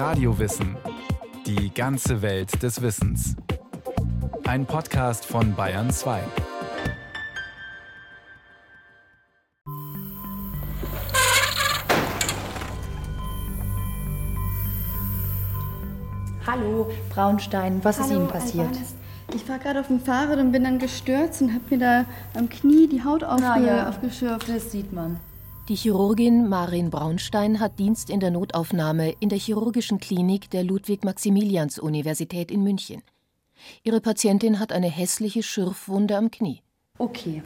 Radiowissen. 0.00 0.78
Die 1.44 1.74
ganze 1.74 2.22
Welt 2.22 2.62
des 2.62 2.80
Wissens. 2.80 3.36
Ein 4.46 4.64
Podcast 4.64 5.26
von 5.26 5.54
Bayern 5.54 5.90
2. 5.90 6.22
Hallo, 16.46 16.90
Braunstein, 17.10 17.84
was 17.84 17.98
Hallo, 17.98 18.08
ist 18.08 18.14
Ihnen 18.14 18.28
passiert? 18.28 18.68
Albanis. 18.68 18.94
Ich 19.34 19.46
war 19.50 19.58
gerade 19.58 19.80
auf 19.80 19.88
dem 19.88 20.00
Fahrrad 20.00 20.38
und 20.38 20.52
bin 20.52 20.64
dann 20.64 20.78
gestürzt 20.78 21.42
und 21.42 21.52
habe 21.52 21.64
mir 21.68 21.78
da 21.78 22.04
am 22.38 22.48
Knie 22.48 22.88
die 22.88 23.04
Haut 23.04 23.22
aufge 23.22 23.42
Na 23.42 23.58
ja. 23.58 23.88
aufgeschürft. 23.90 24.48
Das 24.48 24.72
sieht 24.72 24.94
man. 24.94 25.20
Die 25.68 25.76
Chirurgin 25.76 26.48
Marin 26.48 26.90
Braunstein 26.90 27.60
hat 27.60 27.78
Dienst 27.78 28.10
in 28.10 28.18
der 28.18 28.30
Notaufnahme 28.30 29.14
in 29.20 29.28
der 29.28 29.38
chirurgischen 29.38 30.00
Klinik 30.00 30.50
der 30.50 30.64
Ludwig-Maximilians-Universität 30.64 32.50
in 32.50 32.64
München. 32.64 33.02
Ihre 33.84 34.00
Patientin 34.00 34.58
hat 34.58 34.72
eine 34.72 34.88
hässliche 34.88 35.42
Schürfwunde 35.42 36.16
am 36.16 36.30
Knie. 36.30 36.62
Okay. 36.98 37.42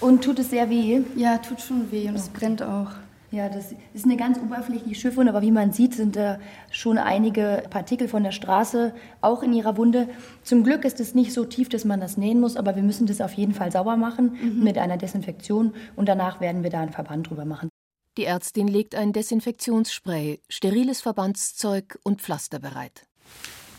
Und 0.00 0.24
tut 0.24 0.40
es 0.40 0.50
sehr 0.50 0.68
weh? 0.70 1.02
Ja, 1.14 1.38
tut 1.38 1.60
schon 1.60 1.92
weh 1.92 2.08
und 2.08 2.16
es 2.16 2.30
brennt 2.30 2.62
auch. 2.62 2.90
Ja, 3.32 3.48
das 3.48 3.74
ist 3.94 4.04
eine 4.04 4.18
ganz 4.18 4.38
oberflächliche 4.38 4.94
Schürfwunde, 4.94 5.32
aber 5.32 5.40
wie 5.40 5.50
man 5.50 5.72
sieht, 5.72 5.94
sind 5.94 6.16
da 6.16 6.38
schon 6.70 6.98
einige 6.98 7.62
Partikel 7.70 8.06
von 8.06 8.22
der 8.22 8.30
Straße 8.30 8.94
auch 9.22 9.42
in 9.42 9.54
ihrer 9.54 9.78
Wunde. 9.78 10.10
Zum 10.42 10.62
Glück 10.62 10.84
ist 10.84 11.00
es 11.00 11.14
nicht 11.14 11.32
so 11.32 11.46
tief, 11.46 11.70
dass 11.70 11.86
man 11.86 11.98
das 11.98 12.18
nähen 12.18 12.40
muss, 12.40 12.58
aber 12.58 12.76
wir 12.76 12.82
müssen 12.82 13.06
das 13.06 13.22
auf 13.22 13.32
jeden 13.32 13.54
Fall 13.54 13.72
sauber 13.72 13.96
machen 13.96 14.60
mit 14.62 14.76
einer 14.76 14.98
Desinfektion 14.98 15.72
und 15.96 16.10
danach 16.10 16.42
werden 16.42 16.62
wir 16.62 16.68
da 16.68 16.82
einen 16.82 16.92
Verband 16.92 17.30
drüber 17.30 17.46
machen. 17.46 17.70
Die 18.18 18.26
Ärztin 18.26 18.68
legt 18.68 18.94
ein 18.94 19.14
Desinfektionsspray, 19.14 20.42
steriles 20.50 21.00
Verbandszeug 21.00 21.98
und 22.02 22.20
Pflaster 22.20 22.58
bereit. 22.58 23.06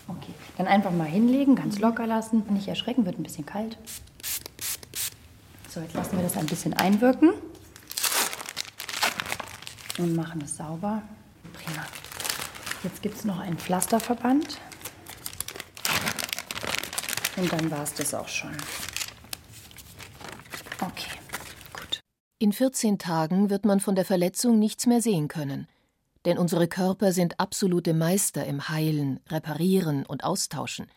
Okay, 0.07 0.33
dann 0.57 0.65
einfach 0.65 0.91
mal 0.91 1.05
hinlegen, 1.05 1.55
ganz 1.55 1.77
locker 1.77 2.07
lassen, 2.07 2.41
nicht 2.49 2.69
erschrecken, 2.69 3.05
wird 3.05 3.19
ein 3.19 3.23
bisschen 3.23 3.45
kalt. 3.45 3.77
So, 5.69 5.79
jetzt 5.79 5.93
lassen 5.93 6.17
wir 6.17 6.23
das 6.23 6.37
ein 6.37 6.47
bisschen 6.47 6.73
einwirken 6.73 7.33
und 9.97 10.15
machen 10.15 10.41
es 10.41 10.57
sauber. 10.57 11.01
Prima. 11.53 11.85
Jetzt 12.83 13.01
gibt 13.01 13.15
es 13.15 13.25
noch 13.25 13.39
einen 13.39 13.57
Pflasterverband. 13.57 14.59
Und 17.37 17.51
dann 17.51 17.71
war 17.71 17.83
es 17.83 17.93
das 17.93 18.13
auch 18.13 18.27
schon. 18.27 18.55
Okay, 20.79 21.17
gut. 21.73 21.99
In 22.39 22.53
14 22.53 22.99
Tagen 22.99 23.49
wird 23.49 23.65
man 23.65 23.79
von 23.79 23.95
der 23.95 24.05
Verletzung 24.05 24.59
nichts 24.59 24.85
mehr 24.85 25.01
sehen 25.01 25.27
können. 25.27 25.67
Denn 26.25 26.37
unsere 26.37 26.67
Körper 26.67 27.11
sind 27.11 27.39
absolute 27.39 27.93
Meister 27.93 28.45
im 28.45 28.69
Heilen, 28.69 29.19
Reparieren 29.29 30.05
und 30.05 30.23
Austauschen. 30.23 30.87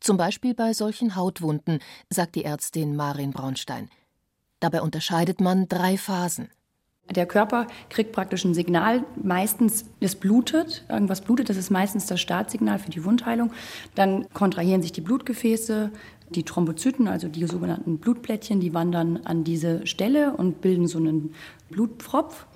Zum 0.00 0.16
Beispiel 0.16 0.54
bei 0.54 0.74
solchen 0.74 1.16
Hautwunden, 1.16 1.80
sagt 2.10 2.34
die 2.34 2.44
Ärztin 2.44 2.96
Marin 2.96 3.30
Braunstein. 3.30 3.88
Dabei 4.60 4.82
unterscheidet 4.82 5.40
man 5.40 5.68
drei 5.68 5.98
Phasen. 5.98 6.50
Der 7.10 7.26
Körper 7.26 7.66
kriegt 7.90 8.12
praktisch 8.12 8.44
ein 8.44 8.54
Signal. 8.54 9.04
Meistens 9.22 9.84
es 10.00 10.16
blutet, 10.16 10.84
irgendwas 10.88 11.20
blutet, 11.20 11.50
das 11.50 11.56
ist 11.56 11.70
meistens 11.70 12.06
das 12.06 12.20
Startsignal 12.20 12.78
für 12.78 12.90
die 12.90 13.04
Wundheilung. 13.04 13.52
Dann 13.94 14.26
kontrahieren 14.32 14.82
sich 14.82 14.92
die 14.92 15.02
Blutgefäße, 15.02 15.90
die 16.30 16.44
Thrombozyten, 16.44 17.06
also 17.06 17.28
die 17.28 17.46
sogenannten 17.46 17.98
Blutplättchen, 17.98 18.58
die 18.58 18.72
wandern 18.72 19.20
an 19.24 19.44
diese 19.44 19.86
Stelle 19.86 20.32
und 20.32 20.62
bilden 20.62 20.88
so 20.88 20.98
einen 20.98 21.34
Blutpfropf. 21.68 22.46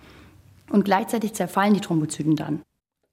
Und 0.71 0.85
gleichzeitig 0.85 1.35
zerfallen 1.35 1.75
die 1.75 1.81
Thrombozyten 1.81 2.35
dann. 2.37 2.63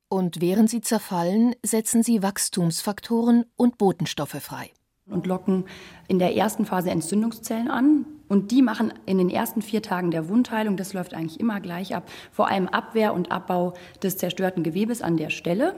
Und 0.08 0.40
während 0.42 0.70
sie 0.70 0.82
zerfallen, 0.82 1.56
setzen 1.66 2.04
sie 2.04 2.24
Wachstumsfaktoren 2.24 3.46
und 3.56 3.78
Botenstoffe 3.78 4.42
frei. 4.42 4.72
und 5.08 5.28
locken 5.28 5.66
in 6.08 6.20
der 6.20 6.36
ersten 6.36 6.66
Phase 6.66 6.90
Entzündungszellen 6.90 7.70
an. 7.70 8.06
Und 8.28 8.52
die 8.52 8.62
machen 8.62 8.94
in 9.06 9.18
den 9.18 9.30
ersten 9.30 9.62
vier 9.62 9.82
Tagen 9.82 10.12
der 10.12 10.30
Wundheilung, 10.30 10.78
das 10.78 10.94
läuft 10.94 11.14
eigentlich 11.14 11.40
immer 11.40 11.60
gleich 11.60 11.96
ab, 11.96 12.10
vor 12.32 12.48
allem 12.48 12.68
Abwehr 12.68 13.14
und 13.14 13.32
Abbau 13.32 13.74
des 14.02 14.18
zerstörten 14.18 14.64
Gewebes 14.64 15.02
an 15.02 15.18
der 15.18 15.30
Stelle. 15.30 15.76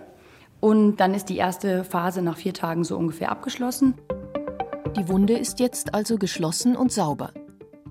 Und 0.59 0.97
dann 0.97 1.13
ist 1.13 1.29
die 1.29 1.37
erste 1.37 1.83
Phase 1.83 2.21
nach 2.21 2.37
vier 2.37 2.53
Tagen 2.53 2.83
so 2.83 2.97
ungefähr 2.97 3.31
abgeschlossen. 3.31 3.95
Die 4.97 5.07
Wunde 5.09 5.37
ist 5.37 5.59
jetzt 5.59 5.93
also 5.93 6.17
geschlossen 6.17 6.75
und 6.75 6.91
sauber. 6.91 7.31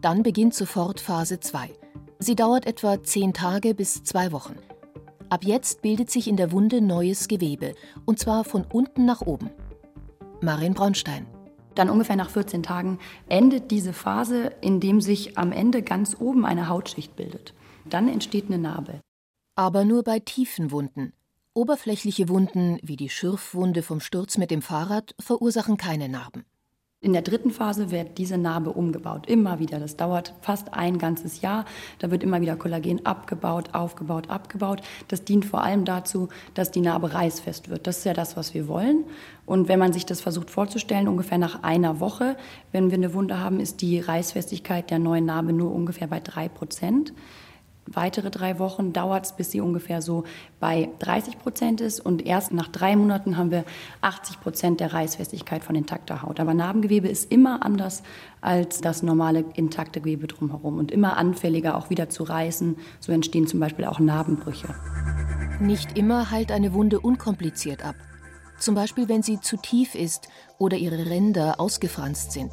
Dann 0.00 0.22
beginnt 0.22 0.54
sofort 0.54 1.00
Phase 1.00 1.38
2. 1.38 1.70
Sie 2.18 2.34
dauert 2.34 2.66
etwa 2.66 3.02
10 3.02 3.34
Tage 3.34 3.74
bis 3.74 4.02
zwei 4.02 4.32
Wochen. 4.32 4.56
Ab 5.28 5.44
jetzt 5.44 5.82
bildet 5.82 6.10
sich 6.10 6.28
in 6.28 6.36
der 6.36 6.52
Wunde 6.52 6.80
neues 6.80 7.28
Gewebe, 7.28 7.74
und 8.04 8.18
zwar 8.18 8.44
von 8.44 8.64
unten 8.72 9.04
nach 9.04 9.20
oben. 9.20 9.50
Marin 10.40 10.74
Braunstein. 10.74 11.26
Dann 11.76 11.90
ungefähr 11.90 12.16
nach 12.16 12.30
14 12.30 12.64
Tagen 12.64 12.98
endet 13.28 13.70
diese 13.70 13.92
Phase, 13.92 14.50
in 14.62 14.80
dem 14.80 15.00
sich 15.00 15.38
am 15.38 15.52
Ende 15.52 15.82
ganz 15.82 16.16
oben 16.18 16.44
eine 16.44 16.68
Hautschicht 16.68 17.14
bildet. 17.14 17.54
Dann 17.84 18.08
entsteht 18.08 18.46
eine 18.46 18.58
Narbe. 18.58 19.00
Aber 19.54 19.84
nur 19.84 20.02
bei 20.02 20.18
tiefen 20.18 20.72
Wunden. 20.72 21.12
Oberflächliche 21.54 22.28
Wunden, 22.28 22.78
wie 22.82 22.96
die 22.96 23.08
Schürfwunde 23.08 23.82
vom 23.82 24.00
Sturz 24.00 24.36
mit 24.38 24.50
dem 24.50 24.62
Fahrrad, 24.62 25.14
verursachen 25.20 25.76
keine 25.76 26.08
Narben. 26.08 26.44
In 27.02 27.12
der 27.12 27.20
dritten 27.20 27.50
Phase 27.50 27.90
wird 27.90 28.16
diese 28.16 28.38
Narbe 28.38 28.72
umgebaut. 28.72 29.26
Immer 29.28 29.58
wieder. 29.58 29.78
Das 29.78 29.98
dauert 29.98 30.32
fast 30.40 30.72
ein 30.72 30.96
ganzes 30.96 31.42
Jahr. 31.42 31.66
Da 31.98 32.10
wird 32.10 32.22
immer 32.22 32.40
wieder 32.40 32.56
Kollagen 32.56 33.04
abgebaut, 33.04 33.74
aufgebaut, 33.74 34.30
abgebaut. 34.30 34.80
Das 35.06 35.22
dient 35.22 35.44
vor 35.44 35.62
allem 35.62 35.84
dazu, 35.84 36.30
dass 36.54 36.70
die 36.70 36.80
Narbe 36.80 37.12
reißfest 37.12 37.68
wird. 37.68 37.86
Das 37.86 37.98
ist 37.98 38.04
ja 38.04 38.14
das, 38.14 38.34
was 38.38 38.54
wir 38.54 38.66
wollen. 38.66 39.04
Und 39.44 39.68
wenn 39.68 39.78
man 39.78 39.92
sich 39.92 40.06
das 40.06 40.22
versucht 40.22 40.48
vorzustellen, 40.48 41.06
ungefähr 41.06 41.36
nach 41.36 41.62
einer 41.62 42.00
Woche, 42.00 42.34
wenn 42.72 42.90
wir 42.90 42.96
eine 42.96 43.12
Wunde 43.12 43.38
haben, 43.40 43.60
ist 43.60 43.82
die 43.82 44.00
Reißfestigkeit 44.00 44.90
der 44.90 44.98
neuen 44.98 45.26
Narbe 45.26 45.52
nur 45.52 45.72
ungefähr 45.72 46.06
bei 46.06 46.20
drei 46.20 46.48
Prozent. 46.48 47.12
Weitere 47.86 48.30
drei 48.30 48.58
Wochen 48.58 48.92
dauert 48.92 49.26
es, 49.26 49.32
bis 49.32 49.52
sie 49.52 49.60
ungefähr 49.60 50.02
so 50.02 50.24
bei 50.58 50.88
30 50.98 51.38
Prozent 51.38 51.80
ist. 51.80 52.00
Und 52.00 52.26
erst 52.26 52.52
nach 52.52 52.68
drei 52.68 52.96
Monaten 52.96 53.36
haben 53.36 53.50
wir 53.50 53.64
80 54.00 54.40
Prozent 54.40 54.80
der 54.80 54.92
Reißfestigkeit 54.92 55.62
von 55.62 55.76
intakter 55.76 56.22
Haut. 56.22 56.40
Aber 56.40 56.52
Narbengewebe 56.52 57.08
ist 57.08 57.30
immer 57.30 57.64
anders 57.64 58.02
als 58.40 58.80
das 58.80 59.02
normale 59.02 59.44
intakte 59.54 60.00
Gewebe 60.00 60.26
drumherum 60.26 60.78
und 60.78 60.90
immer 60.90 61.16
anfälliger 61.16 61.76
auch 61.76 61.90
wieder 61.90 62.08
zu 62.08 62.24
reißen. 62.24 62.76
So 62.98 63.12
entstehen 63.12 63.46
zum 63.46 63.60
Beispiel 63.60 63.84
auch 63.84 64.00
Narbenbrüche. 64.00 64.74
Nicht 65.60 65.96
immer 65.96 66.30
heilt 66.30 66.50
eine 66.50 66.74
Wunde 66.74 67.00
unkompliziert 67.00 67.84
ab. 67.84 67.94
Zum 68.58 68.74
Beispiel, 68.74 69.08
wenn 69.08 69.22
sie 69.22 69.40
zu 69.40 69.56
tief 69.56 69.94
ist 69.94 70.28
oder 70.58 70.76
ihre 70.76 71.06
Ränder 71.06 71.60
ausgefranst 71.60 72.32
sind. 72.32 72.52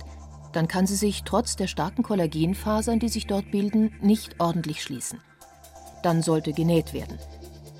Dann 0.53 0.67
kann 0.67 0.87
sie 0.87 0.95
sich 0.95 1.23
trotz 1.23 1.55
der 1.55 1.67
starken 1.67 2.03
Kollagenfasern, 2.03 2.99
die 2.99 3.09
sich 3.09 3.27
dort 3.27 3.51
bilden, 3.51 3.93
nicht 4.01 4.39
ordentlich 4.39 4.81
schließen. 4.81 5.19
Dann 6.03 6.21
sollte 6.21 6.53
genäht 6.53 6.93
werden. 6.93 7.17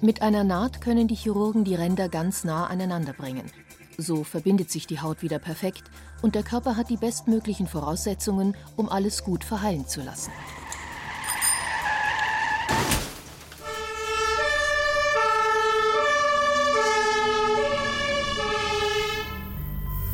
Mit 0.02 0.22
einer 0.22 0.44
Naht 0.44 0.82
können 0.82 1.08
die 1.08 1.16
Chirurgen 1.16 1.64
die 1.64 1.76
Ränder 1.76 2.10
ganz 2.10 2.44
nah 2.44 2.68
aneinander 2.68 3.14
bringen. 3.14 3.50
So 3.98 4.24
verbindet 4.24 4.72
sich 4.72 4.88
die 4.88 5.00
Haut 5.00 5.22
wieder 5.22 5.40
perfekt 5.40 5.84
und 6.22 6.36
der 6.36 6.44
Körper 6.44 6.76
hat 6.76 6.90
die 6.90 6.98
bestmöglichen 6.98 7.68
Voraussetzungen, 7.68 8.58
um 8.76 8.90
alles 8.90 9.24
gut 9.24 9.44
verheilen 9.44 9.88
zu 9.88 10.02
lassen. 10.02 10.32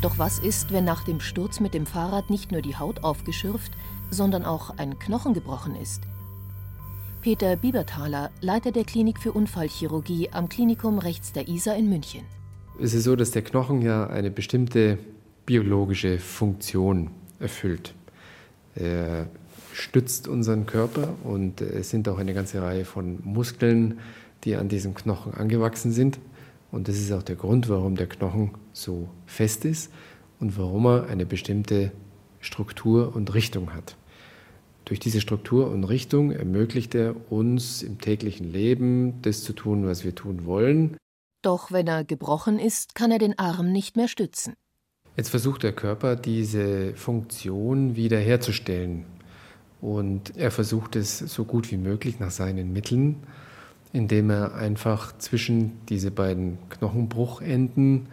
Doch 0.00 0.18
was 0.18 0.38
ist, 0.38 0.72
wenn 0.72 0.84
nach 0.84 1.04
dem 1.04 1.20
Sturz 1.20 1.60
mit 1.60 1.74
dem 1.74 1.84
Fahrrad 1.84 2.30
nicht 2.30 2.52
nur 2.52 2.62
die 2.62 2.76
Haut 2.76 3.04
aufgeschürft, 3.04 3.72
sondern 4.10 4.46
auch 4.46 4.78
ein 4.78 4.98
Knochen 4.98 5.34
gebrochen 5.34 5.76
ist? 5.76 6.02
Peter 7.20 7.56
Bieberthaler, 7.56 8.30
Leiter 8.40 8.72
der 8.72 8.84
Klinik 8.84 9.18
für 9.18 9.32
Unfallchirurgie 9.32 10.30
am 10.32 10.48
Klinikum 10.48 10.98
rechts 10.98 11.32
der 11.34 11.48
Isar 11.48 11.76
in 11.76 11.90
München. 11.90 12.22
Es 12.80 12.94
ist 12.94 13.04
so, 13.04 13.14
dass 13.14 13.30
der 13.30 13.42
Knochen 13.42 13.82
ja 13.82 14.06
eine 14.06 14.30
bestimmte 14.30 14.96
biologische 15.44 16.18
Funktion 16.18 17.10
erfüllt. 17.38 17.92
Er 18.74 19.26
stützt 19.74 20.28
unseren 20.28 20.64
Körper 20.64 21.12
und 21.24 21.60
es 21.60 21.90
sind 21.90 22.08
auch 22.08 22.16
eine 22.16 22.32
ganze 22.32 22.62
Reihe 22.62 22.86
von 22.86 23.18
Muskeln, 23.22 23.98
die 24.44 24.56
an 24.56 24.70
diesem 24.70 24.94
Knochen 24.94 25.34
angewachsen 25.34 25.92
sind. 25.92 26.18
Und 26.72 26.88
das 26.88 26.96
ist 26.96 27.12
auch 27.12 27.22
der 27.22 27.36
Grund, 27.36 27.68
warum 27.68 27.96
der 27.96 28.06
Knochen 28.06 28.52
so 28.72 29.08
fest 29.26 29.64
ist 29.64 29.90
und 30.38 30.56
warum 30.58 30.86
er 30.86 31.06
eine 31.08 31.26
bestimmte 31.26 31.92
Struktur 32.40 33.14
und 33.14 33.34
Richtung 33.34 33.74
hat. 33.74 33.96
Durch 34.84 34.98
diese 34.98 35.20
Struktur 35.20 35.70
und 35.70 35.84
Richtung 35.84 36.32
ermöglicht 36.32 36.94
er 36.94 37.14
uns 37.30 37.82
im 37.82 38.00
täglichen 38.00 38.50
Leben 38.50 39.20
das 39.22 39.44
zu 39.44 39.52
tun, 39.52 39.86
was 39.86 40.04
wir 40.04 40.14
tun 40.14 40.46
wollen. 40.46 40.96
Doch 41.42 41.70
wenn 41.70 41.86
er 41.86 42.04
gebrochen 42.04 42.58
ist, 42.58 42.94
kann 42.94 43.10
er 43.10 43.18
den 43.18 43.38
Arm 43.38 43.72
nicht 43.72 43.96
mehr 43.96 44.08
stützen. 44.08 44.54
Jetzt 45.16 45.30
versucht 45.30 45.62
der 45.62 45.72
Körper, 45.72 46.16
diese 46.16 46.94
Funktion 46.94 47.96
wiederherzustellen. 47.96 49.04
Und 49.80 50.36
er 50.36 50.50
versucht 50.50 50.96
es 50.96 51.18
so 51.18 51.44
gut 51.44 51.70
wie 51.70 51.76
möglich 51.76 52.20
nach 52.20 52.30
seinen 52.30 52.72
Mitteln. 52.72 53.16
Indem 53.92 54.30
er 54.30 54.54
einfach 54.54 55.16
zwischen 55.18 55.84
diese 55.86 56.10
beiden 56.10 56.58
Knochenbruchenden 56.70 58.08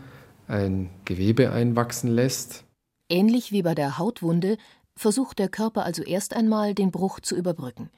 ein 0.47 0.89
Gewebe 1.06 1.51
einwachsen 1.51 2.09
lässt. 2.09 2.63
Ähnlich 3.09 3.51
wie 3.51 3.62
bei 3.62 3.75
der 3.75 3.97
Hautwunde 3.97 4.57
versucht 4.95 5.39
der 5.39 5.50
Körper 5.50 5.85
also 5.85 6.03
erst 6.03 6.35
einmal, 6.35 6.74
den 6.74 6.91
Bruch 6.91 7.19
zu 7.19 7.35
überbrücken. 7.35 7.89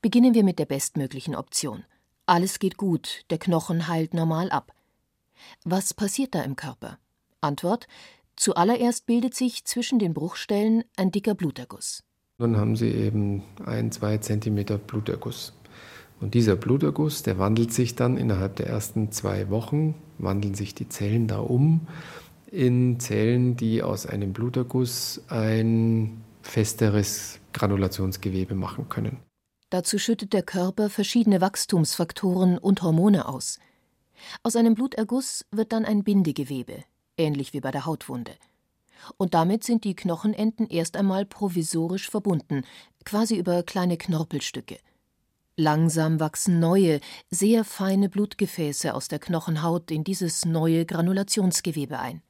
Beginnen 0.00 0.34
wir 0.34 0.44
mit 0.44 0.58
der 0.58 0.66
bestmöglichen 0.66 1.34
Option. 1.34 1.84
Alles 2.26 2.58
geht 2.58 2.76
gut, 2.76 3.24
der 3.30 3.38
Knochen 3.38 3.88
heilt 3.88 4.14
normal 4.14 4.50
ab. 4.50 4.72
Was 5.64 5.94
passiert 5.94 6.34
da 6.34 6.42
im 6.42 6.56
Körper? 6.56 6.98
Antwort: 7.40 7.86
Zuallererst 8.36 9.06
bildet 9.06 9.34
sich 9.34 9.64
zwischen 9.64 9.98
den 9.98 10.14
Bruchstellen 10.14 10.84
ein 10.96 11.10
dicker 11.10 11.34
Bluterguss. 11.34 12.04
Dann 12.38 12.56
haben 12.56 12.76
Sie 12.76 12.90
eben 12.90 13.42
ein, 13.64 13.90
zwei 13.90 14.18
Zentimeter 14.18 14.78
Bluterguss. 14.78 15.52
Und 16.20 16.34
dieser 16.34 16.56
Bluterguss, 16.56 17.22
der 17.22 17.38
wandelt 17.38 17.72
sich 17.72 17.94
dann 17.94 18.16
innerhalb 18.16 18.56
der 18.56 18.66
ersten 18.66 19.12
zwei 19.12 19.50
Wochen, 19.50 19.94
wandeln 20.18 20.54
sich 20.54 20.74
die 20.74 20.88
Zellen 20.88 21.28
da 21.28 21.38
um 21.38 21.86
in 22.50 22.98
Zellen, 22.98 23.56
die 23.56 23.82
aus 23.82 24.06
einem 24.06 24.32
Bluterguss 24.32 25.22
ein 25.28 26.22
festeres 26.42 27.40
Granulationsgewebe 27.52 28.54
machen 28.54 28.88
können. 28.88 29.18
Dazu 29.70 29.98
schüttet 29.98 30.32
der 30.32 30.42
Körper 30.42 30.88
verschiedene 30.88 31.40
Wachstumsfaktoren 31.40 32.56
und 32.58 32.82
Hormone 32.82 33.28
aus. 33.28 33.58
Aus 34.42 34.56
einem 34.56 34.74
Bluterguss 34.74 35.44
wird 35.50 35.72
dann 35.72 35.84
ein 35.84 36.04
Bindegewebe, 36.04 36.84
ähnlich 37.18 37.52
wie 37.52 37.60
bei 37.60 37.70
der 37.70 37.84
Hautwunde. 37.84 38.32
Und 39.16 39.34
damit 39.34 39.62
sind 39.62 39.84
die 39.84 39.94
Knochenenden 39.94 40.66
erst 40.66 40.96
einmal 40.96 41.26
provisorisch 41.26 42.10
verbunden, 42.10 42.62
quasi 43.04 43.36
über 43.36 43.62
kleine 43.62 43.96
Knorpelstücke. 43.96 44.78
Langsam 45.60 46.20
wachsen 46.20 46.60
neue, 46.60 47.00
sehr 47.32 47.64
feine 47.64 48.08
Blutgefäße 48.08 48.94
aus 48.94 49.08
der 49.08 49.18
Knochenhaut 49.18 49.90
in 49.90 50.04
dieses 50.04 50.44
neue 50.44 50.86
Granulationsgewebe 50.86 51.98
ein. 51.98 52.22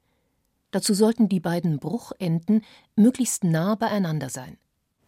Dazu 0.70 0.94
sollten 0.94 1.28
die 1.28 1.38
beiden 1.38 1.78
Bruchenden 1.78 2.62
möglichst 2.96 3.44
nah 3.44 3.74
beieinander 3.74 4.30
sein. 4.30 4.56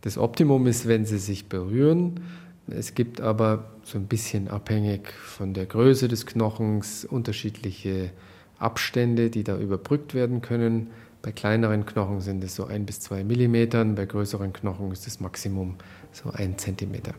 Das 0.02 0.19
Optimum 0.19 0.67
ist, 0.67 0.87
wenn 0.87 1.06
sie 1.06 1.17
sich 1.17 1.49
berühren. 1.49 2.20
Es 2.69 2.94
gibt 2.94 3.22
aber 3.22 3.70
so 3.84 3.96
ein 3.96 4.06
bisschen 4.06 4.49
abhängig 4.49 5.14
von 5.14 5.55
der 5.55 5.64
Größe 5.64 6.06
des 6.06 6.26
Knochens 6.26 7.06
unterschiedliche 7.06 8.11
Abstände, 8.58 9.31
die 9.31 9.44
da 9.44 9.56
überbrückt 9.56 10.12
werden 10.12 10.43
können. 10.43 10.88
Bei 11.22 11.32
kleineren 11.32 11.87
Knochen 11.87 12.20
sind 12.20 12.44
es 12.44 12.55
so 12.55 12.67
ein 12.67 12.84
bis 12.84 13.00
zwei 13.00 13.25
Millimetern, 13.25 13.94
bei 13.94 14.05
größeren 14.05 14.52
Knochen 14.52 14.93
ist 14.93 15.06
das 15.06 15.20
Maximum 15.20 15.76
so 16.12 16.31
ein 16.31 16.58
Zentimeter. 16.58 17.14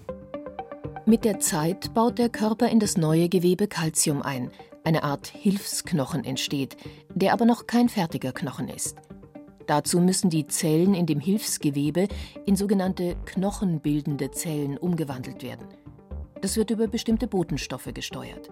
Mit 1.08 1.26
der 1.26 1.40
Zeit 1.40 1.96
baut 1.96 2.20
der 2.20 2.30
Körper 2.30 2.70
in 2.70 2.80
das 2.80 2.96
neue 2.96 3.28
Gewebe 3.28 3.68
Calcium 3.68 4.22
ein. 4.22 4.52
Eine 4.84 5.04
Art 5.04 5.28
Hilfsknochen 5.28 6.24
entsteht, 6.24 6.78
der 7.16 7.34
aber 7.34 7.46
noch 7.46 7.66
kein 7.66 7.90
fertiger 7.90 8.32
Knochen 8.32 8.68
ist. 8.68 8.98
Dazu 9.66 10.00
müssen 10.00 10.30
die 10.30 10.46
Zellen 10.46 10.94
in 10.94 11.08
dem 11.08 11.20
Hilfsgewebe 11.20 12.08
in 12.46 12.56
sogenannte 12.56 13.16
knochenbildende 13.26 14.30
Zellen 14.30 14.78
umgewandelt 14.78 15.42
werden. 15.42 15.68
Das 16.40 16.56
wird 16.56 16.70
über 16.70 16.88
bestimmte 16.88 17.28
Botenstoffe 17.28 17.90
gesteuert. 17.94 18.50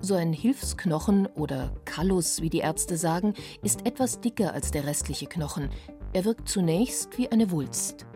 So 0.00 0.14
ein 0.14 0.32
Hilfsknochen 0.32 1.26
oder 1.26 1.74
Kallus, 1.84 2.40
wie 2.40 2.50
die 2.50 2.58
Ärzte 2.58 2.96
sagen, 2.96 3.34
ist 3.62 3.86
etwas 3.86 4.20
dicker 4.20 4.54
als 4.54 4.70
der 4.70 4.86
restliche 4.86 5.26
Knochen. 5.26 5.68
Er 6.14 6.24
wirkt 6.24 6.48
zunächst 6.48 7.18
wie 7.18 7.30
eine 7.30 7.50
Wulst. 7.50 8.06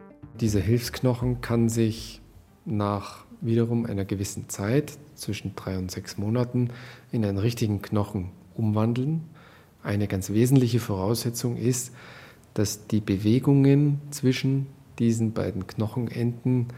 Dieser 0.40 0.60
Hilfsknochen 0.60 1.42
kann 1.42 1.68
sich 1.68 2.22
nach 2.66 3.25
wiederum 3.46 3.86
einer 3.86 4.04
gewissen 4.04 4.48
Zeit, 4.48 4.98
zwischen 5.14 5.54
drei 5.56 5.78
und 5.78 5.90
sechs 5.90 6.18
Monaten, 6.18 6.70
in 7.12 7.24
einen 7.24 7.38
richtigen 7.38 7.80
Knochen 7.82 8.30
umwandeln. 8.54 9.24
Eine 9.82 10.08
ganz 10.08 10.30
wesentliche 10.30 10.80
Voraussetzung 10.80 11.56
ist, 11.56 11.92
dass 12.54 12.86
die 12.86 13.00
Bewegungen 13.00 14.00
zwischen 14.10 14.66
diesen 14.98 15.32
beiden 15.32 15.66
Knochenenden 15.66 16.68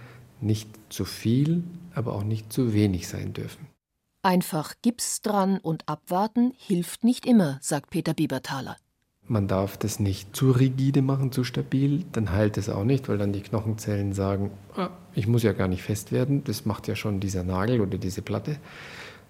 nicht 0.41 0.69
zu 0.89 1.05
viel, 1.05 1.65
aber 1.95 2.15
auch 2.15 2.25
nicht 2.25 2.53
zu 2.53 2.73
wenig 2.73 3.09
sein 3.09 3.33
dürfen. 3.33 3.67
Einfach 4.23 4.75
Gips 4.83 5.23
dran 5.23 5.59
und 5.59 5.89
abwarten 5.89 6.53
hilft 6.57 7.05
nicht 7.05 7.27
immer, 7.27 7.59
sagt 7.63 7.91
Peter 7.91 8.15
Bieberthaler. 8.15 8.77
Man 9.31 9.47
darf 9.47 9.77
das 9.77 10.01
nicht 10.01 10.35
zu 10.35 10.51
rigide 10.51 11.03
machen, 11.03 11.33
zu 11.33 11.45
stabil, 11.45 12.05
dann 12.13 12.33
heilt 12.33 12.57
es 12.57 12.71
auch 12.71 12.85
nicht, 12.85 13.11
weil 13.11 13.19
dann 13.19 13.33
die 13.33 13.43
Knochenzellen 13.43 14.15
sagen, 14.15 14.51
ah, 14.75 14.89
ich 15.15 15.27
muss 15.27 15.43
ja 15.43 15.53
gar 15.53 15.69
nicht 15.69 15.83
fest 15.83 16.13
werden, 16.13 16.45
das 16.45 16.65
macht 16.65 16.89
ja 16.89 16.97
schon 16.97 17.21
dieser 17.21 17.45
Nagel 17.45 17.83
oder 17.83 17.99
diese 17.99 18.23
Platte. 18.23 18.57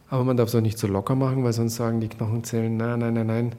Aber 0.09 0.23
man 0.23 0.37
darf 0.37 0.49
es 0.49 0.55
auch 0.55 0.61
nicht 0.61 0.79
zu 0.79 0.87
so 0.87 0.93
locker 0.93 1.17
machen, 1.17 1.43
weil 1.43 1.53
sonst 1.53 1.75
sagen 1.75 2.01
die 2.01 2.09
Knochenzellen, 2.09 2.77
nein, 2.77 3.01
nein, 3.01 3.15
nein, 3.15 3.27
nein, 3.27 3.55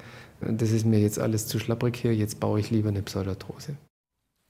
das 0.58 0.72
ist 0.72 0.86
mir 0.86 1.00
jetzt 1.00 1.20
alles 1.20 1.46
zu 1.48 1.60
schlapprig 1.60 1.98
hier, 1.98 2.16
jetzt 2.16 2.40
baue 2.40 2.62
ich 2.62 2.72
lieber 2.72 2.90
eine 2.90 3.02
Pseudarthrose. 3.02 3.76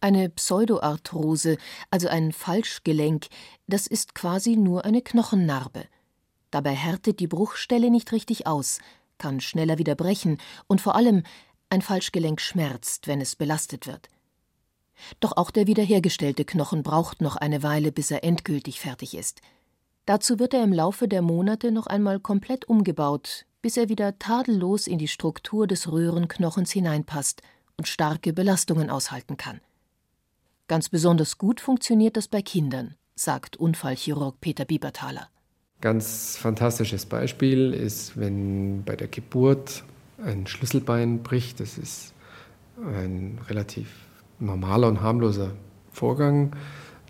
Eine 0.02 0.30
Pseudoarthrose, 0.30 1.58
also 1.90 2.08
ein 2.08 2.32
Falschgelenk, 2.32 3.28
das 3.68 3.88
ist 3.88 4.14
quasi 4.14 4.56
nur 4.56 4.86
eine 4.86 5.02
Knochennarbe. 5.02 5.86
Dabei 6.52 6.72
härtet 6.72 7.20
die 7.20 7.28
Bruchstelle 7.28 7.90
nicht 7.90 8.12
richtig 8.12 8.48
aus, 8.48 8.80
kann 9.18 9.42
schneller 9.42 9.78
wieder 9.78 9.96
brechen 9.96 10.38
und 10.68 10.82
vor 10.82 10.96
allem 10.96 11.24
ein 11.70 11.82
Falschgelenk 11.82 12.42
schmerzt, 12.42 13.08
wenn 13.08 13.22
es 13.22 13.36
belastet 13.36 13.88
wird. 13.88 14.10
Doch 15.20 15.38
auch 15.38 15.52
der 15.52 15.68
wiederhergestellte 15.68 16.46
Knochen 16.46 16.84
braucht 16.84 17.22
noch 17.22 17.36
eine 17.36 17.64
Weile, 17.64 17.92
bis 17.92 18.12
er 18.12 18.24
endgültig 18.24 18.80
fertig 18.80 19.16
ist. 19.16 19.42
Dazu 20.06 20.40
wird 20.40 20.54
er 20.54 20.64
im 20.64 20.74
Laufe 20.74 21.08
der 21.08 21.22
Monate 21.22 21.72
noch 21.72 21.88
einmal 21.88 22.20
komplett 22.20 22.66
umgebaut, 22.66 23.46
bis 23.62 23.78
er 23.78 23.90
wieder 23.90 24.18
tadellos 24.18 24.88
in 24.88 24.98
die 24.98 25.08
Struktur 25.08 25.68
des 25.68 25.92
Röhrenknochens 25.92 26.72
hineinpasst 26.72 27.42
und 27.78 27.88
starke 27.88 28.34
Belastungen 28.34 28.90
aushalten 28.90 29.38
kann. 29.38 29.62
Ganz 30.68 30.90
besonders 30.90 31.38
gut 31.38 31.62
funktioniert 31.62 32.18
das 32.18 32.28
bei 32.28 32.42
Kindern, 32.42 32.96
sagt 33.16 33.58
Unfallchirurg 33.58 34.40
Peter 34.42 34.66
Bieberthaler. 34.66 35.30
Ganz 35.82 36.38
fantastisches 36.38 37.06
Beispiel 37.06 37.74
ist, 37.74 38.18
wenn 38.18 38.84
bei 38.84 38.96
der 38.96 39.08
Geburt 39.08 39.84
ein 40.24 40.48
Schlüsselbein 40.48 41.24
bricht. 41.24 41.60
Das 41.60 41.78
ist 41.78 42.14
ein 42.78 43.40
relativ 43.48 43.88
normaler 44.40 44.88
und 44.88 45.02
harmloser 45.02 45.52
Vorgang. 45.92 46.56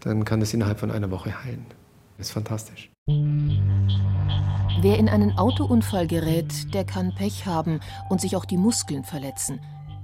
Dann 0.02 0.26
kann 0.26 0.42
es 0.42 0.54
innerhalb 0.54 0.80
von 0.80 0.92
einer 0.92 1.12
Woche 1.12 1.44
heilen. 1.44 1.66
Das 2.18 2.28
ist 2.28 2.34
fantastisch. 2.34 2.90
Wer 4.82 4.98
in 4.98 5.10
einen 5.10 5.38
Autounfall 5.38 6.08
gerät, 6.08 6.74
der 6.74 6.86
kann 6.86 7.14
Pech 7.14 7.46
haben 7.46 7.82
und 8.10 8.22
sich 8.22 8.36
auch 8.36 8.46
die 8.46 8.58
Muskeln 8.58 9.04
verletzen. 9.04 9.60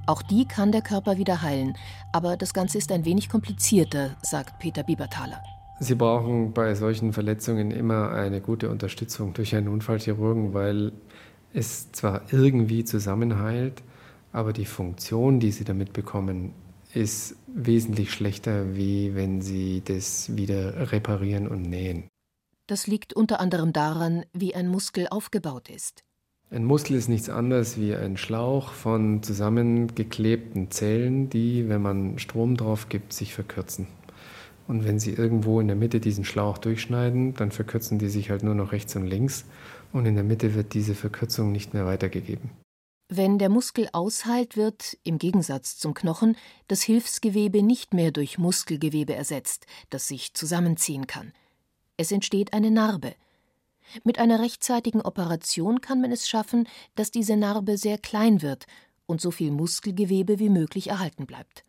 Auch 0.06 0.22
die 0.22 0.46
kann 0.46 0.72
der 0.72 0.82
Körper 0.82 1.18
wieder 1.18 1.42
heilen. 1.42 1.78
Aber 2.12 2.38
das 2.38 2.54
Ganze 2.54 2.78
ist 2.78 2.92
ein 2.92 3.06
wenig 3.06 3.30
komplizierter, 3.30 4.18
sagt 4.22 4.60
Peter 4.60 4.84
Bieberthaler. 4.84 5.42
Sie 5.80 5.96
brauchen 5.96 6.54
bei 6.54 6.76
solchen 6.76 7.12
Verletzungen 7.12 7.72
immer 7.72 8.12
eine 8.12 8.40
gute 8.40 8.70
Unterstützung 8.70 9.34
durch 9.34 9.56
einen 9.56 9.68
Unfallchirurgen, 9.68 10.54
weil 10.54 10.94
es 11.56 11.92
zwar 11.92 12.22
irgendwie 12.32 12.84
zusammenheilt, 12.84 13.82
aber 14.32 14.54
die 14.54 14.66
Funktion, 14.66 15.40
die 15.40 15.52
sie 15.52 15.64
damit 15.64 15.94
bekommen, 15.94 16.54
ist 16.94 17.36
wesentlich 17.48 18.12
schlechter, 18.12 18.76
wie 18.76 19.16
wenn 19.16 19.42
sie 19.42 19.82
das 19.84 20.36
wieder 20.36 20.92
reparieren 20.92 21.48
und 21.48 21.62
nähen. 21.64 22.08
Das 22.68 22.88
liegt 22.88 23.14
unter 23.14 23.40
anderem 23.40 23.74
daran, 23.74 24.26
wie 24.34 24.56
ein 24.56 24.68
Muskel 24.68 25.08
aufgebaut 25.10 25.70
ist. 25.70 26.04
Ein 26.52 26.66
Muskel 26.66 26.96
ist 26.96 27.10
nichts 27.10 27.30
anderes 27.30 27.80
wie 27.80 27.96
ein 27.96 28.18
Schlauch 28.18 28.72
von 28.72 29.24
zusammengeklebten 29.24 30.72
Zellen, 30.72 31.30
die, 31.30 31.70
wenn 31.70 31.82
man 31.82 32.20
Strom 32.20 32.56
drauf 32.56 32.88
gibt, 32.90 33.14
sich 33.14 33.34
verkürzen. 33.34 33.88
Und 34.68 34.84
wenn 34.84 35.00
Sie 35.00 35.12
irgendwo 35.12 35.60
in 35.60 35.68
der 35.68 35.76
Mitte 35.76 36.00
diesen 36.00 36.26
Schlauch 36.26 36.58
durchschneiden, 36.58 37.36
dann 37.36 37.52
verkürzen 37.52 38.00
die 38.00 38.10
sich 38.10 38.32
halt 38.32 38.42
nur 38.42 38.56
noch 38.56 38.72
rechts 38.72 38.96
und 38.96 39.06
links 39.06 39.46
und 39.96 40.06
in 40.06 40.16
der 40.16 40.26
Mitte 40.26 40.54
wird 40.56 40.74
diese 40.74 40.94
Verkürzung 40.94 41.52
nicht 41.52 41.74
mehr 41.74 41.86
weitergegeben. 41.86 42.52
Wenn 43.08 43.38
der 43.38 43.50
Muskel 43.50 43.88
ausheilt, 43.94 44.58
wird, 44.58 44.98
im 45.04 45.20
Gegensatz 45.20 45.78
zum 45.78 45.94
Knochen, 45.94 46.36
das 46.68 46.82
Hilfsgewebe 46.82 47.64
nicht 47.64 47.94
mehr 47.94 48.12
durch 48.12 48.38
Muskelgewebe 48.38 49.16
ersetzt, 49.16 49.68
das 49.92 50.08
sich 50.08 50.34
zusammenziehen 50.34 51.08
kann. 51.08 51.32
Es 51.98 52.12
entsteht 52.12 52.52
eine 52.54 52.72
Narbe. 52.72 53.14
Mit 54.04 54.20
einer 54.20 54.42
rechtzeitigen 54.42 55.02
Operation 55.02 55.80
kann 55.80 56.02
man 56.02 56.12
es 56.12 56.28
schaffen, 56.28 56.68
dass 56.96 57.12
diese 57.12 57.38
Narbe 57.38 57.78
sehr 57.78 57.98
klein 57.98 58.42
wird 58.42 58.66
und 59.06 59.22
so 59.22 59.32
viel 59.32 59.52
Muskelgewebe 59.52 60.40
wie 60.40 60.50
möglich 60.50 60.90
erhalten 60.90 61.26
bleibt. 61.26 61.64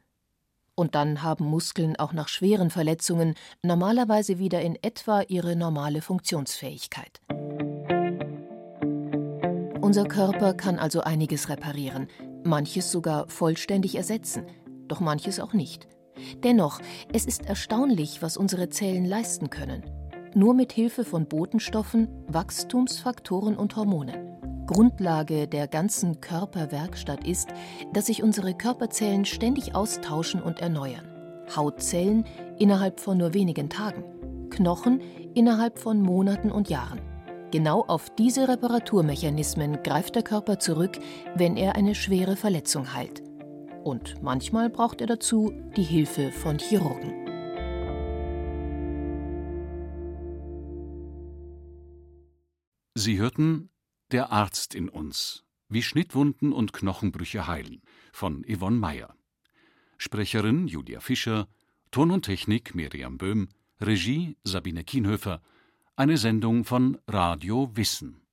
Und 0.75 0.95
dann 0.95 1.23
haben 1.23 1.45
Muskeln 1.45 1.97
auch 1.97 2.13
nach 2.13 2.29
schweren 2.29 2.71
Verletzungen 2.71 3.35
normalerweise 3.63 4.39
wieder 4.39 4.63
in 4.63 4.77
etwa 4.83 5.21
ihre 5.23 5.55
normale 5.55 6.03
Funktionsfähigkeit. 6.03 7.21
Unser 9.87 10.07
Körper 10.07 10.53
kann 10.53 10.81
also 10.81 11.03
einiges 11.03 11.49
reparieren, 11.49 12.09
manches 12.43 12.91
sogar 12.91 13.29
vollständig 13.29 13.95
ersetzen, 13.95 14.43
doch 14.89 14.99
manches 14.99 15.39
auch 15.39 15.53
nicht. 15.53 15.87
Dennoch, 16.43 16.81
es 17.13 17.25
ist 17.25 17.47
erstaunlich, 17.47 18.21
was 18.21 18.37
unsere 18.37 18.69
Zellen 18.69 19.05
leisten 19.05 19.49
können. 19.49 19.85
nur 20.35 20.55
mit 20.55 20.73
Hilfe 20.73 21.05
von 21.05 21.27
Botenstoffen, 21.27 22.09
Wachstumsfaktoren 22.27 23.57
und 23.57 23.77
Hormonen. 23.77 24.67
Grundlage 24.67 25.47
der 25.47 25.69
ganzen 25.69 26.21
Körperwerkstatt 26.21 27.25
ist, 27.25 27.51
dass 27.93 28.07
sich 28.07 28.25
unsere 28.25 28.55
Körperzellen 28.55 29.25
ständig 29.25 29.77
austauschen 29.77 30.43
und 30.43 30.59
erneuern. 30.59 31.07
Hautzellen 31.55 32.25
innerhalb 32.59 32.99
von 32.99 33.19
nur 33.19 33.35
wenigen 33.35 33.71
Tagen, 33.71 34.03
Knochen 34.51 35.01
innerhalb 35.35 35.79
von 35.79 36.03
Monaten 36.03 36.51
und 36.51 36.69
Jahren. 36.69 36.99
Genau 37.53 37.83
auf 37.83 38.11
diese 38.11 38.49
Reparaturmechanismen 38.49 39.83
greift 39.85 40.17
der 40.17 40.23
Körper 40.23 40.59
zurück, 40.59 40.99
wenn 41.37 41.57
er 41.57 41.77
eine 41.77 41.95
schwere 41.95 42.37
Verletzung 42.37 42.93
heilt. 42.93 43.23
Und 43.85 44.21
manchmal 44.21 44.69
braucht 44.69 45.01
er 45.01 45.07
dazu 45.07 45.53
die 45.77 45.85
Hilfe 45.85 46.33
von 46.33 46.59
Chirurgen. 46.59 47.27
Sie 52.95 53.19
hörten 53.19 53.71
Der 54.11 54.33
Arzt 54.33 54.75
in 54.75 54.89
uns, 54.89 55.45
wie 55.69 55.83
Schnittwunden 55.83 56.53
und 56.53 56.73
Knochenbrüche 56.73 57.47
heilen 57.47 57.83
von 58.13 58.45
Yvonne 58.45 58.77
Meyer. 58.77 59.15
Sprecherin 59.99 60.67
Julia 60.67 60.99
Fischer, 60.99 61.47
Ton 61.93 62.11
und 62.11 62.25
Technik 62.25 62.75
Miriam 62.75 63.19
Böhm, 63.19 63.49
Regie 63.81 64.37
Sabine 64.43 64.83
Kienhöfer, 64.83 65.43
eine 65.97 66.19
Sendung 66.19 66.65
von 66.65 66.99
Radio 67.09 67.71
Wissen. 67.75 68.26